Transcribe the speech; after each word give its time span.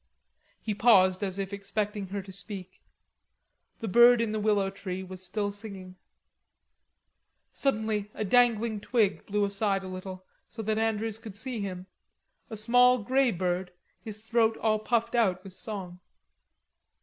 He 0.59 0.73
paused 0.73 1.23
as 1.23 1.37
if 1.37 1.53
expecting 1.53 2.07
her 2.07 2.23
to 2.23 2.33
speak. 2.33 2.81
The 3.81 3.87
bird 3.87 4.19
in 4.19 4.31
the 4.31 4.39
willow 4.39 4.71
tree 4.71 5.03
was 5.03 5.23
still 5.23 5.51
singing. 5.51 5.95
Suddenly 7.53 8.09
a 8.15 8.25
dangling 8.25 8.79
twig 8.81 9.23
blew 9.27 9.45
aside 9.45 9.83
a 9.83 9.87
little 9.87 10.25
so 10.47 10.63
that 10.63 10.79
Andrews 10.79 11.19
could 11.19 11.37
see 11.37 11.59
him 11.61 11.85
a 12.49 12.55
small 12.57 12.97
grey 13.03 13.29
bird, 13.29 13.73
his 14.03 14.25
throat 14.27 14.57
all 14.57 14.79
puffed 14.79 15.13
out 15.13 15.43
with 15.43 15.53
song. 15.53 15.99